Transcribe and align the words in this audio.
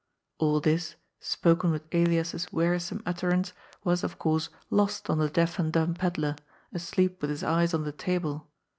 All 0.39 0.59
this, 0.59 0.95
spoken 1.19 1.69
with 1.69 1.83
Elias's 1.93 2.51
wearisome 2.51 3.03
utterance, 3.05 3.53
was, 3.83 4.03
of 4.03 4.17
course, 4.17 4.49
lost 4.71 5.11
on 5.11 5.19
the 5.19 5.29
deaf 5.29 5.59
and 5.59 5.71
dumb 5.71 5.93
pedlar, 5.93 6.37
asleep 6.73 7.21
with 7.21 7.29
his 7.29 7.43
eyes 7.43 7.71
on 7.75 7.83
the 7.83 7.91
table. 7.91 8.49